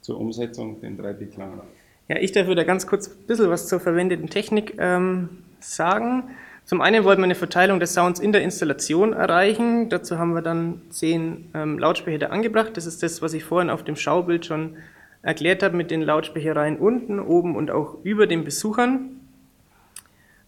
zur 0.00 0.18
Umsetzung, 0.18 0.80
den 0.80 0.98
3D-Klang. 0.98 1.60
Ja, 2.08 2.16
ich 2.18 2.32
darf 2.32 2.48
wieder 2.48 2.64
ganz 2.64 2.86
kurz 2.86 3.08
ein 3.08 3.26
bisschen 3.26 3.50
was 3.50 3.68
zur 3.68 3.80
verwendeten 3.80 4.28
Technik 4.28 4.74
ähm, 4.78 5.44
sagen. 5.60 6.30
Zum 6.66 6.80
einen 6.80 7.04
wollten 7.04 7.20
wir 7.20 7.24
eine 7.24 7.34
Verteilung 7.34 7.78
des 7.78 7.92
Sounds 7.92 8.20
in 8.20 8.32
der 8.32 8.42
Installation 8.42 9.12
erreichen. 9.12 9.90
Dazu 9.90 10.18
haben 10.18 10.34
wir 10.34 10.40
dann 10.40 10.80
zehn 10.88 11.50
ähm, 11.54 11.78
Lautsprecher 11.78 12.32
angebracht. 12.32 12.70
Das 12.74 12.86
ist 12.86 13.02
das, 13.02 13.20
was 13.20 13.34
ich 13.34 13.44
vorhin 13.44 13.68
auf 13.68 13.84
dem 13.84 13.96
Schaubild 13.96 14.46
schon 14.46 14.76
erklärt 15.20 15.62
habe 15.62 15.76
mit 15.76 15.90
den 15.90 16.00
Lautsprechereien 16.00 16.78
unten, 16.78 17.20
oben 17.20 17.54
und 17.54 17.70
auch 17.70 17.98
über 18.02 18.26
den 18.26 18.44
Besuchern. 18.44 19.20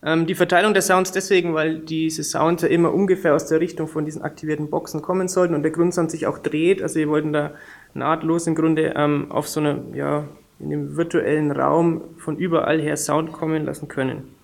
Ähm, 0.02 0.26
die 0.26 0.35
Verteilung 0.35 0.73
der 0.73 0.82
Sounds 0.82 1.12
deswegen, 1.12 1.52
weil 1.52 1.80
diese 1.80 2.23
Sounds 2.23 2.62
ja 2.62 2.68
immer 2.68 2.94
ungefähr 2.94 3.35
aus 3.35 3.46
der 3.46 3.61
Richtung 3.61 3.87
von 3.87 4.06
diesen 4.06 4.23
aktivierten 4.23 4.70
Boxen 4.70 5.02
kommen 5.02 5.28
sollten 5.28 5.54
und 5.54 5.64
der 5.64 5.70
Grundsound 5.70 6.11
sich 6.11 6.26
auch 6.26 6.38
dreht. 6.38 6.80
Also 6.80 6.99
wir 6.99 7.08
wollten 7.08 7.35
da 7.35 7.52
nahtlos 7.92 8.46
im 8.46 8.54
Grunde 8.54 8.94
ähm, 8.96 9.30
auf 9.30 9.49
so 9.49 9.61
eine, 9.61 9.82
ja, 9.92 10.25
in 10.61 10.70
dem 10.70 10.96
virtuellen 10.96 11.50
Raum 11.50 12.02
von 12.16 12.38
überall 12.38 12.80
her 12.80 12.96
Sound 12.96 13.32
kommen 13.32 13.66
lassen 13.66 13.88
können. 13.88 14.36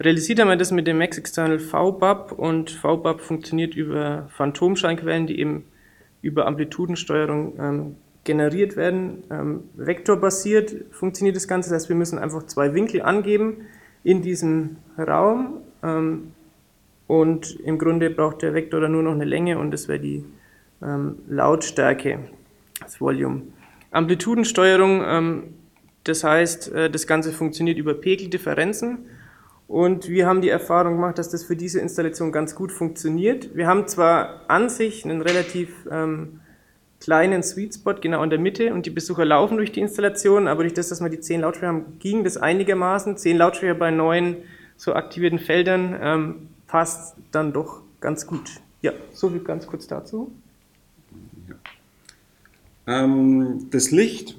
Realisiert 0.00 0.38
haben 0.38 0.48
wir 0.48 0.56
das 0.56 0.70
mit 0.70 0.86
dem 0.86 0.98
Max 0.98 1.18
External 1.18 1.58
VBAP 1.58 2.30
und 2.32 2.70
VBAP 2.70 3.20
funktioniert 3.20 3.74
über 3.74 4.28
Phantomscheinquellen, 4.36 5.26
die 5.26 5.40
eben 5.40 5.64
über 6.22 6.46
Amplitudensteuerung 6.46 7.58
ähm, 7.58 7.96
generiert 8.22 8.76
werden. 8.76 9.24
Ähm, 9.30 9.64
vektorbasiert 9.74 10.72
funktioniert 10.92 11.34
das 11.34 11.48
Ganze, 11.48 11.70
das 11.70 11.82
heißt, 11.82 11.88
wir 11.88 11.96
müssen 11.96 12.18
einfach 12.18 12.44
zwei 12.46 12.74
Winkel 12.74 13.02
angeben 13.02 13.66
in 14.04 14.22
diesem 14.22 14.76
Raum 14.96 15.62
ähm, 15.82 16.32
und 17.08 17.58
im 17.60 17.78
Grunde 17.78 18.10
braucht 18.10 18.42
der 18.42 18.54
Vektor 18.54 18.80
dann 18.80 18.92
nur 18.92 19.02
noch 19.02 19.12
eine 19.12 19.24
Länge 19.24 19.58
und 19.58 19.72
das 19.72 19.88
wäre 19.88 19.98
die 19.98 20.24
ähm, 20.80 21.16
Lautstärke, 21.28 22.20
das 22.80 23.00
Volume. 23.00 23.42
Amplitudensteuerung, 23.90 25.02
ähm, 25.04 25.42
das 26.04 26.22
heißt, 26.22 26.72
äh, 26.72 26.88
das 26.88 27.08
Ganze 27.08 27.32
funktioniert 27.32 27.78
über 27.78 27.94
Pegeldifferenzen. 27.94 28.98
Und 29.68 30.08
wir 30.08 30.26
haben 30.26 30.40
die 30.40 30.48
Erfahrung 30.48 30.94
gemacht, 30.94 31.18
dass 31.18 31.28
das 31.28 31.44
für 31.44 31.54
diese 31.54 31.78
Installation 31.78 32.32
ganz 32.32 32.54
gut 32.54 32.72
funktioniert. 32.72 33.54
Wir 33.54 33.66
haben 33.66 33.86
zwar 33.86 34.40
an 34.48 34.70
sich 34.70 35.04
einen 35.04 35.20
relativ 35.20 35.86
ähm, 35.90 36.40
kleinen 37.00 37.42
Sweet 37.42 37.74
Spot 37.74 37.94
genau 37.94 38.22
in 38.22 38.30
der 38.30 38.38
Mitte 38.38 38.72
und 38.72 38.86
die 38.86 38.90
Besucher 38.90 39.26
laufen 39.26 39.58
durch 39.58 39.70
die 39.70 39.80
Installation, 39.80 40.48
aber 40.48 40.62
durch 40.62 40.72
das, 40.72 40.88
dass 40.88 41.02
wir 41.02 41.10
die 41.10 41.20
zehn 41.20 41.42
Lautsprecher 41.42 41.68
haben, 41.68 41.98
ging 41.98 42.24
das 42.24 42.38
einigermaßen. 42.38 43.18
Zehn 43.18 43.36
Lautsprecher 43.36 43.74
bei 43.74 43.90
neun 43.90 44.38
so 44.78 44.94
aktivierten 44.94 45.38
Feldern 45.38 45.98
ähm, 46.00 46.48
passt 46.66 47.16
dann 47.30 47.52
doch 47.52 47.82
ganz 48.00 48.26
gut. 48.26 48.50
Ja, 48.80 48.92
so 49.12 49.28
viel 49.28 49.40
ganz 49.40 49.66
kurz 49.66 49.86
dazu. 49.86 50.32
Ja. 51.46 53.04
Ähm, 53.04 53.68
das 53.70 53.90
Licht, 53.90 54.34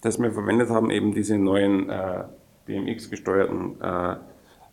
das 0.00 0.18
wir 0.18 0.32
verwendet 0.32 0.70
haben, 0.70 0.90
eben 0.90 1.14
diese 1.14 1.38
neuen 1.38 1.88
äh, 1.90 2.24
BMX-gesteuerten 2.66 3.80
äh, 3.80 4.16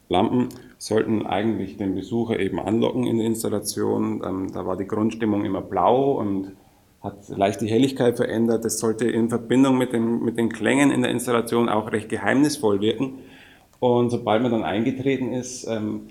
Lampen 0.09 0.49
sollten 0.77 1.25
eigentlich 1.25 1.77
den 1.77 1.95
Besucher 1.95 2.39
eben 2.39 2.59
anlocken 2.59 3.07
in 3.07 3.17
der 3.17 3.27
Installation. 3.27 4.21
Ähm, 4.25 4.51
da 4.53 4.65
war 4.65 4.77
die 4.77 4.87
Grundstimmung 4.87 5.45
immer 5.45 5.61
blau 5.61 6.13
und 6.13 6.53
hat 7.01 7.29
leicht 7.29 7.61
die 7.61 7.69
Helligkeit 7.69 8.17
verändert. 8.17 8.65
Das 8.65 8.79
sollte 8.79 9.09
in 9.09 9.29
Verbindung 9.29 9.77
mit, 9.77 9.93
dem, 9.93 10.23
mit 10.23 10.37
den 10.37 10.49
Klängen 10.49 10.91
in 10.91 11.01
der 11.01 11.11
Installation 11.11 11.69
auch 11.69 11.91
recht 11.91 12.09
geheimnisvoll 12.09 12.81
wirken. 12.81 13.19
Und 13.79 14.11
sobald 14.11 14.43
man 14.43 14.51
dann 14.51 14.63
eingetreten 14.63 15.33
ist, 15.33 15.65
ähm, 15.67 16.09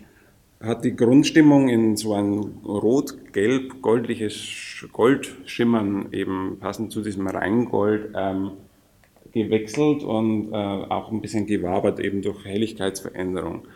hat 0.61 0.85
die 0.85 0.97
Grundstimmung 0.97 1.69
in 1.69 1.97
so 1.97 2.15
ein 2.15 2.61
rot-gelb-goldliches 2.65 4.87
Goldschimmern 4.93 6.09
eben 6.13 6.59
passend 6.59 6.93
zu 6.93 7.03
diesem 7.03 7.27
Rheingold 7.27 8.13
ähm, 8.15 8.53
gewechselt 9.33 10.03
und 10.03 10.53
äh, 10.53 10.57
auch 10.57 11.11
ein 11.11 11.21
bisschen 11.21 11.47
gewabert 11.47 12.01
eben 12.01 12.23
durch 12.23 12.45
Helligkeitsveränderung. 12.45 13.67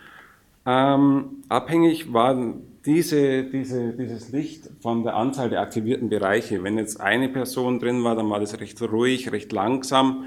Ähm, 0.67 1.43
abhängig 1.49 2.13
war 2.13 2.55
diese, 2.87 3.45
diese, 3.45 3.93
dieses 3.93 4.33
Licht 4.33 4.71
von 4.81 5.05
der 5.05 5.17
Anzahl 5.17 5.51
der 5.51 5.61
aktivierten 5.61 6.09
Bereiche. 6.09 6.63
Wenn 6.63 6.79
jetzt 6.79 7.01
eine 7.01 7.29
Person 7.29 7.79
drin 7.79 8.05
war, 8.05 8.15
dann 8.15 8.29
war 8.31 8.41
das 8.41 8.59
recht 8.61 8.81
ruhig, 8.83 9.33
recht 9.33 9.53
langsam. 9.53 10.25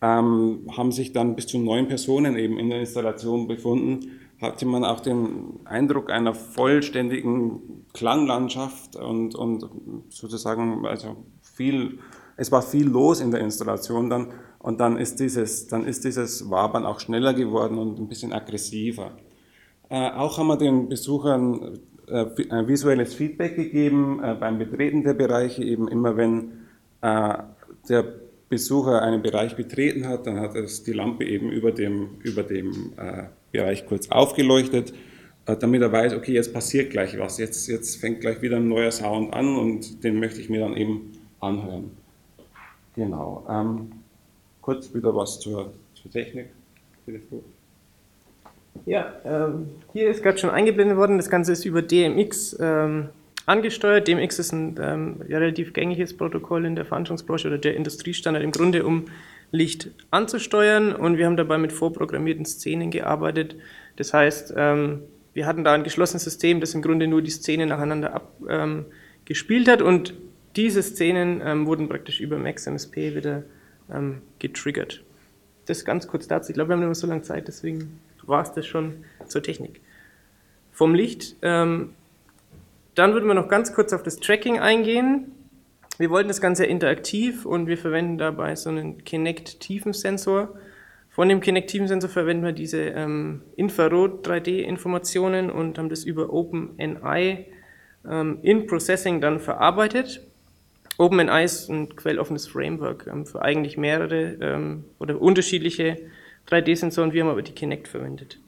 Ähm, 0.00 0.68
haben 0.76 0.90
sich 0.90 1.12
dann 1.12 1.36
bis 1.36 1.46
zu 1.46 1.58
neun 1.58 1.86
Personen 1.86 2.36
eben 2.36 2.58
in 2.58 2.70
der 2.70 2.80
Installation 2.80 3.46
befunden, 3.46 4.10
hatte 4.40 4.66
man 4.66 4.84
auch 4.84 4.98
den 4.98 5.60
Eindruck 5.64 6.10
einer 6.10 6.34
vollständigen 6.34 7.84
Klanglandschaft 7.92 8.96
und, 8.96 9.36
und 9.36 9.64
sozusagen 10.08 10.84
also 10.84 11.16
viel, 11.40 12.00
es 12.42 12.50
war 12.50 12.60
viel 12.60 12.88
los 12.88 13.20
in 13.20 13.30
der 13.30 13.40
Installation 13.40 14.10
dann 14.10 14.26
und 14.58 14.80
dann 14.80 14.98
ist 14.98 15.20
dieses, 15.20 15.68
dann 15.68 15.84
ist 15.86 16.04
dieses 16.04 16.50
Wabern 16.50 16.84
auch 16.84 16.98
schneller 16.98 17.34
geworden 17.34 17.78
und 17.78 18.00
ein 18.00 18.08
bisschen 18.08 18.32
aggressiver. 18.32 19.12
Äh, 19.88 20.10
auch 20.10 20.38
haben 20.38 20.48
wir 20.48 20.56
den 20.56 20.88
Besuchern 20.88 21.78
äh, 22.08 22.26
ein 22.50 22.66
visuelles 22.66 23.14
Feedback 23.14 23.54
gegeben 23.54 24.20
äh, 24.22 24.34
beim 24.34 24.58
Betreten 24.58 25.04
der 25.04 25.14
Bereiche, 25.14 25.62
eben 25.62 25.86
immer 25.86 26.16
wenn 26.16 26.52
äh, 27.00 27.34
der 27.88 28.04
Besucher 28.48 29.02
einen 29.02 29.22
Bereich 29.22 29.54
betreten 29.54 30.08
hat, 30.08 30.26
dann 30.26 30.40
hat 30.40 30.56
es 30.56 30.82
die 30.82 30.92
Lampe 30.92 31.24
eben 31.24 31.48
über 31.50 31.70
dem, 31.70 32.18
über 32.22 32.42
dem 32.42 32.92
äh, 32.96 33.24
Bereich 33.52 33.86
kurz 33.86 34.10
aufgeleuchtet, 34.10 34.92
äh, 35.46 35.56
damit 35.56 35.80
er 35.80 35.92
weiß, 35.92 36.14
okay, 36.14 36.32
jetzt 36.32 36.52
passiert 36.52 36.90
gleich 36.90 37.16
was, 37.18 37.38
jetzt, 37.38 37.68
jetzt 37.68 38.00
fängt 38.00 38.20
gleich 38.20 38.42
wieder 38.42 38.56
ein 38.56 38.68
neuer 38.68 38.90
Sound 38.90 39.32
an 39.32 39.56
und 39.56 40.02
den 40.02 40.18
möchte 40.18 40.40
ich 40.40 40.50
mir 40.50 40.60
dann 40.60 40.76
eben 40.76 41.12
anhören. 41.38 42.01
Genau. 42.94 43.46
Ähm, 43.48 43.92
kurz 44.60 44.92
wieder 44.94 45.14
was 45.14 45.40
zur, 45.40 45.72
zur 45.94 46.10
Technik. 46.10 46.50
Ja, 48.86 49.12
ähm, 49.24 49.68
hier 49.92 50.08
ist 50.10 50.22
gerade 50.22 50.38
schon 50.38 50.50
eingeblendet 50.50 50.96
worden, 50.96 51.16
das 51.18 51.28
Ganze 51.30 51.52
ist 51.52 51.64
über 51.64 51.82
DMX 51.82 52.56
ähm, 52.60 53.08
angesteuert. 53.46 54.08
DMX 54.08 54.38
ist 54.38 54.52
ein 54.52 54.78
ähm, 54.80 55.20
relativ 55.28 55.72
gängiges 55.72 56.16
Protokoll 56.16 56.64
in 56.64 56.76
der 56.76 56.84
Veranstaltungsbranche 56.84 57.48
oder 57.48 57.58
der 57.58 57.76
Industriestandard 57.76 58.44
im 58.44 58.52
Grunde, 58.52 58.84
um 58.84 59.06
Licht 59.50 59.90
anzusteuern 60.10 60.94
und 60.94 61.18
wir 61.18 61.26
haben 61.26 61.36
dabei 61.36 61.58
mit 61.58 61.72
vorprogrammierten 61.72 62.46
Szenen 62.46 62.90
gearbeitet. 62.90 63.56
Das 63.96 64.14
heißt, 64.14 64.54
ähm, 64.56 65.02
wir 65.34 65.46
hatten 65.46 65.64
da 65.64 65.72
ein 65.72 65.84
geschlossenes 65.84 66.24
System, 66.24 66.60
das 66.60 66.74
im 66.74 66.82
Grunde 66.82 67.06
nur 67.06 67.20
die 67.20 67.30
Szenen 67.30 67.68
nacheinander 67.68 68.14
abgespielt 68.14 69.68
ähm, 69.68 69.72
hat 69.72 69.82
und 69.82 70.14
diese 70.56 70.82
Szenen 70.82 71.40
ähm, 71.44 71.66
wurden 71.66 71.88
praktisch 71.88 72.20
über 72.20 72.38
MaxMSP 72.38 73.14
wieder 73.14 73.44
ähm, 73.92 74.22
getriggert. 74.38 75.02
Das 75.66 75.84
ganz 75.84 76.08
kurz 76.08 76.26
dazu. 76.26 76.50
Ich 76.50 76.54
glaube, 76.54 76.70
wir 76.70 76.74
haben 76.74 76.80
nicht 76.80 76.88
mehr 76.88 76.94
so 76.94 77.06
lange 77.06 77.22
Zeit, 77.22 77.48
deswegen 77.48 78.00
war 78.26 78.42
es 78.42 78.52
das 78.52 78.66
schon 78.66 79.04
zur 79.26 79.42
Technik. 79.42 79.80
Vom 80.72 80.94
Licht. 80.94 81.36
Ähm, 81.42 81.90
dann 82.94 83.12
würden 83.12 83.26
wir 83.26 83.34
noch 83.34 83.48
ganz 83.48 83.72
kurz 83.74 83.92
auf 83.92 84.02
das 84.02 84.18
Tracking 84.18 84.58
eingehen. 84.58 85.32
Wir 85.98 86.10
wollten 86.10 86.28
das 86.28 86.40
Ganze 86.40 86.64
interaktiv 86.66 87.44
und 87.46 87.66
wir 87.66 87.78
verwenden 87.78 88.18
dabei 88.18 88.56
so 88.56 88.70
einen 88.70 89.04
Kinect-Tiefensensor. 89.04 90.54
Von 91.10 91.28
dem 91.28 91.40
Kinect-Tiefensensor 91.40 92.08
verwenden 92.08 92.44
wir 92.44 92.52
diese 92.52 92.80
ähm, 92.80 93.42
Infrarot-3D-Informationen 93.56 95.50
und 95.50 95.78
haben 95.78 95.90
das 95.90 96.04
über 96.04 96.32
OpenNI 96.32 97.46
ähm, 98.08 98.38
in 98.42 98.66
Processing 98.66 99.20
dann 99.20 99.38
verarbeitet. 99.38 100.26
OpenNI 100.98 101.44
ist 101.44 101.68
ein 101.68 101.96
quelloffenes 101.96 102.46
Framework 102.46 103.06
ähm, 103.06 103.26
für 103.26 103.42
eigentlich 103.42 103.76
mehrere 103.76 104.36
ähm, 104.40 104.84
oder 104.98 105.20
unterschiedliche 105.20 105.98
3D-Sensoren. 106.48 107.12
Wir 107.12 107.22
haben 107.22 107.30
aber 107.30 107.42
die 107.42 107.52
Kinect 107.52 107.88
verwendet. 107.88 108.38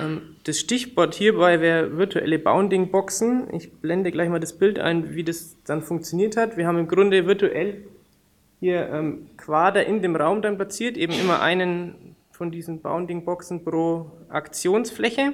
Ähm, 0.00 0.36
das 0.44 0.60
Stichwort 0.60 1.14
hierbei 1.14 1.60
wäre 1.60 1.96
virtuelle 1.96 2.38
Bounding-Boxen. 2.38 3.54
Ich 3.54 3.72
blende 3.72 4.10
gleich 4.10 4.28
mal 4.28 4.40
das 4.40 4.58
Bild 4.58 4.78
ein, 4.78 5.14
wie 5.14 5.24
das 5.24 5.56
dann 5.64 5.82
funktioniert 5.82 6.36
hat. 6.36 6.56
Wir 6.56 6.66
haben 6.66 6.78
im 6.78 6.88
Grunde 6.88 7.26
virtuell 7.26 7.84
hier 8.60 8.88
ähm, 8.90 9.30
Quader 9.36 9.86
in 9.86 10.02
dem 10.02 10.16
Raum 10.16 10.42
dann 10.42 10.56
platziert, 10.56 10.96
eben 10.96 11.14
immer 11.14 11.40
einen 11.40 12.16
von 12.30 12.50
diesen 12.50 12.80
Bounding-Boxen 12.80 13.64
pro 13.64 14.10
Aktionsfläche 14.28 15.32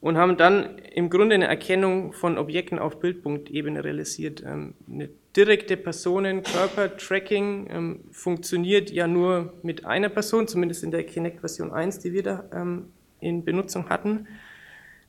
und 0.00 0.16
haben 0.16 0.36
dann 0.36 0.78
im 0.94 1.10
Grunde 1.10 1.34
eine 1.34 1.46
Erkennung 1.46 2.12
von 2.12 2.38
Objekten 2.38 2.78
auf 2.78 3.00
Bildpunktebene 3.00 3.82
realisiert. 3.82 4.42
Ähm, 4.46 4.74
eine 4.90 5.08
direkte 5.36 5.76
Personen-Körper-Tracking 5.76 7.68
ähm, 7.70 8.00
funktioniert 8.10 8.90
ja 8.90 9.06
nur 9.06 9.54
mit 9.62 9.84
einer 9.84 10.08
Person, 10.08 10.48
zumindest 10.48 10.84
in 10.84 10.90
der 10.90 11.04
Kinect 11.04 11.40
Version 11.40 11.72
1, 11.72 11.98
die 12.00 12.12
wir 12.12 12.22
da 12.22 12.44
ähm, 12.52 12.86
in 13.20 13.44
Benutzung 13.44 13.88
hatten. 13.88 14.26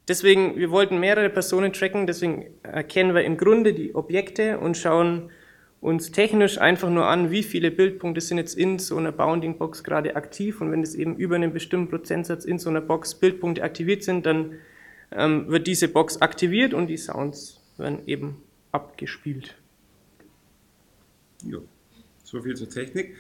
Deswegen, 0.07 0.55
wir 0.55 0.71
wollten 0.71 0.99
mehrere 0.99 1.29
Personen 1.29 1.73
tracken, 1.73 2.07
deswegen 2.07 2.45
erkennen 2.63 3.13
wir 3.13 3.25
im 3.25 3.35
Grunde 3.35 3.73
die 3.73 3.93
Objekte 3.93 4.57
und 4.57 4.77
schauen 4.77 5.31
uns 5.81 6.11
technisch 6.11 6.57
einfach 6.59 6.89
nur 6.89 7.05
an, 7.05 7.29
wie 7.29 7.43
viele 7.43 7.71
Bildpunkte 7.71 8.21
sind 8.21 8.37
jetzt 8.37 8.57
in 8.57 8.79
so 8.79 8.97
einer 8.97 9.11
Bounding 9.11 9.57
Box 9.57 9.83
gerade 9.83 10.15
aktiv 10.15 10.61
und 10.61 10.71
wenn 10.71 10.81
es 10.81 10.95
eben 10.95 11.17
über 11.17 11.35
einen 11.35 11.53
bestimmten 11.53 11.89
Prozentsatz 11.89 12.45
in 12.45 12.57
so 12.57 12.69
einer 12.69 12.81
Box 12.81 13.15
Bildpunkte 13.15 13.63
aktiviert 13.63 14.03
sind, 14.03 14.25
dann 14.25 14.53
ähm, 15.11 15.47
wird 15.49 15.67
diese 15.67 15.87
Box 15.87 16.21
aktiviert 16.21 16.73
und 16.73 16.87
die 16.87 16.97
Sounds 16.97 17.61
werden 17.77 17.99
eben 18.07 18.41
abgespielt. 18.71 19.55
Ja, 21.43 21.59
so 22.23 22.41
viel 22.41 22.55
zur 22.55 22.69
Technik. 22.69 23.15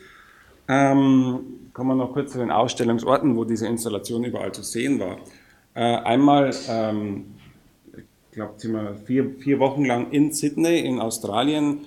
Ähm, 0.67 1.69
kommen 1.73 1.89
wir 1.89 1.95
noch 1.95 2.13
kurz 2.13 2.33
zu 2.33 2.39
den 2.39 2.51
Ausstellungsorten, 2.51 3.35
wo 3.37 3.45
diese 3.45 3.67
Installation 3.67 4.23
überall 4.25 4.51
zu 4.51 4.63
sehen 4.63 4.99
war. 4.99 5.17
Äh, 5.73 5.79
einmal, 5.79 6.53
ähm, 6.67 7.35
ich 7.95 8.03
glaube, 8.31 8.53
sind 8.57 8.73
wir 8.73 8.95
vier, 9.05 9.35
vier 9.39 9.59
Wochen 9.59 9.85
lang 9.85 10.11
in 10.11 10.33
Sydney 10.33 10.79
in 10.79 10.99
Australien 10.99 11.85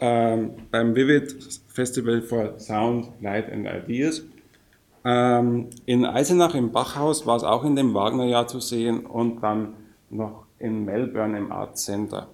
ähm, 0.00 0.50
beim 0.70 0.94
Vivid 0.94 1.36
Festival 1.68 2.20
for 2.20 2.58
Sound, 2.58 3.08
Light 3.20 3.50
and 3.50 3.66
Ideas. 3.66 4.22
Ähm, 5.10 5.70
in 5.86 6.04
Eisenach 6.04 6.54
im 6.54 6.70
Bachhaus 6.70 7.26
war 7.26 7.36
es 7.36 7.42
auch 7.42 7.64
in 7.64 7.76
dem 7.76 7.94
Wagnerjahr 7.94 8.46
zu 8.46 8.60
sehen 8.60 9.06
und 9.06 9.42
dann 9.42 9.72
noch 10.10 10.44
in 10.58 10.84
Melbourne 10.84 11.38
im 11.38 11.50
Art 11.50 11.78
Center. 11.78 12.28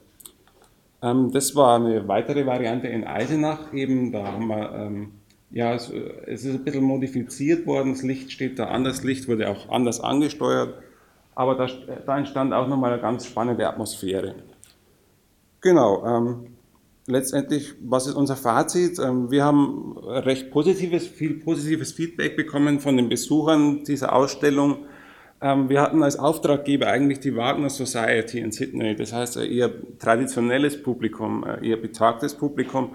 Ähm, 1.01 1.31
das 1.31 1.55
war 1.55 1.77
eine 1.77 2.09
weitere 2.09 2.47
Variante 2.47 2.89
in 2.89 3.05
Eisenach 3.05 3.73
eben, 3.73 4.11
da 4.11 4.27
haben 4.27 4.49
wir 4.49 4.73
ähm, 4.75 5.13
ja, 5.53 5.73
es, 5.73 5.89
es, 6.27 6.45
ist 6.45 6.53
ein 6.53 6.65
bisschen 6.65 6.83
modifiziert 6.83 7.65
worden, 7.65 7.93
das 7.93 8.03
Licht 8.03 8.33
steht 8.33 8.59
da 8.59 8.65
anders, 8.65 8.97
das 8.97 9.05
Licht 9.05 9.29
wurde 9.29 9.49
auch 9.49 9.69
anders 9.69 10.01
angesteuert, 10.01 10.75
aber 11.37 11.55
da, 11.55 11.69
da 12.05 12.19
entstand 12.19 12.53
auch 12.53 12.67
nochmal 12.67 12.95
eine 12.95 13.01
ganz 13.01 13.25
spannende 13.25 13.69
Atmosphäre. 13.69 14.35
Genau, 15.61 16.05
ähm, 16.05 16.54
letztendlich, 17.07 17.75
was 17.81 18.07
ist 18.07 18.15
unser 18.15 18.37
Fazit? 18.37 18.99
Ähm, 18.99 19.31
wir 19.31 19.45
haben 19.45 19.97
recht 19.99 20.51
positives, 20.51 21.07
viel 21.07 21.35
positives 21.41 21.93
Feedback 21.93 22.37
bekommen 22.37 22.81
von 22.81 22.97
den 22.97 23.09
Besuchern 23.09 23.85
dieser 23.85 24.15
Ausstellung. 24.15 24.87
Ähm, 25.41 25.69
wir 25.69 25.83
hatten 25.83 26.03
als 26.03 26.19
Auftraggeber 26.19 26.87
eigentlich 26.87 27.21
die 27.21 27.37
Wagner 27.37 27.71
Society 27.71 28.41
in 28.41 28.53
Sydney, 28.53 28.97
das 28.97 29.13
heißt 29.13 29.37
eher 29.37 29.71
traditionelles 29.99 30.83
Publikum, 30.83 31.45
äh, 31.45 31.69
eher 31.69 31.77
betagtes 31.77 32.35
Publikum 32.35 32.91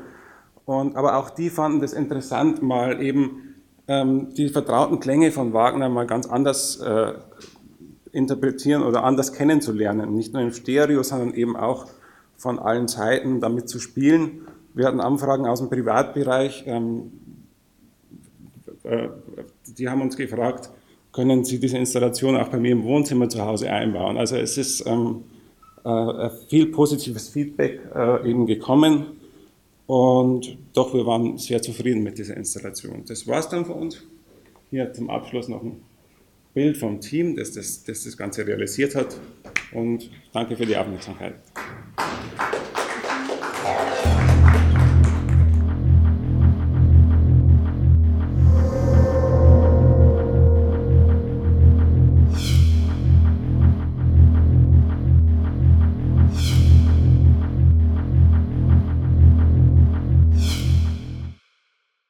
und, 0.66 0.96
aber 0.96 1.18
auch 1.18 1.32
die 1.32 1.50
fanden 1.50 1.82
das 1.82 1.94
interessant, 1.94 2.62
mal 2.62 3.02
eben 3.02 3.56
ähm, 3.88 4.30
die 4.36 4.50
vertrauten 4.50 5.00
Klänge 5.00 5.32
von 5.32 5.52
Wagner 5.52 5.90
mal 5.90 6.06
ganz 6.06 6.28
anders 6.28 6.80
äh, 6.80 7.14
interpretieren 8.12 8.84
oder 8.84 9.04
anders 9.04 9.34
kennenzulernen. 9.34 10.14
Nicht 10.14 10.34
nur 10.34 10.44
im 10.44 10.54
Stereo, 10.54 11.02
sondern 11.02 11.34
eben 11.34 11.58
auch 11.58 11.88
von 12.40 12.58
allen 12.58 12.88
Seiten 12.88 13.40
damit 13.40 13.70
zu 13.70 13.80
spielen. 13.80 14.48
Wir 14.74 14.88
hatten 14.88 15.00
Anfragen 15.00 15.46
aus 15.46 15.60
dem 15.60 15.70
Privatbereich, 15.70 16.64
ähm, 16.66 17.12
äh, 18.84 19.10
die 19.78 19.88
haben 19.88 20.02
uns 20.02 20.18
gefragt, 20.18 20.72
können 21.12 21.44
Sie 21.44 21.60
diese 21.60 21.78
Installation 21.78 22.36
auch 22.36 22.48
bei 22.48 22.60
mir 22.60 22.72
im 22.72 22.84
Wohnzimmer 22.84 23.30
zu 23.30 23.42
Hause 23.42 23.70
einbauen? 23.70 24.18
Also 24.18 24.38
es 24.38 24.58
ist 24.58 24.86
ähm, 24.88 25.24
äh, 25.84 26.30
viel 26.50 26.68
positives 26.68 27.30
Feedback 27.30 27.82
äh, 27.94 28.30
eben 28.30 28.46
gekommen 28.46 29.06
und 29.90 30.56
doch, 30.74 30.94
wir 30.94 31.04
waren 31.08 31.40
sehr 31.40 31.64
zufrieden 31.64 32.04
mit 32.04 32.20
dieser 32.20 32.38
Installation. 32.38 33.04
Das 33.08 33.28
war 33.28 33.40
es 33.40 33.50
dann 33.50 33.66
für 33.66 33.74
uns. 33.74 34.04
Hier 34.70 34.94
zum 34.94 35.10
Abschluss 35.10 35.48
noch 35.48 35.64
ein 35.64 35.82
Bild 36.54 36.78
vom 36.78 37.02
Team, 37.02 37.36
das 37.36 37.54
das, 37.54 37.84
das 37.84 38.04
das 38.04 38.16
Ganze 38.16 38.46
realisiert 38.46 38.94
hat. 38.94 39.20
Und 39.74 40.12
danke 40.32 40.56
für 40.56 40.68
die 40.68 40.78
Aufmerksamkeit. 40.78 41.34